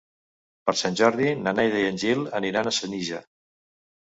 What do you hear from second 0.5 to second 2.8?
Per Sant Jordi na Neida i en Gil aniran a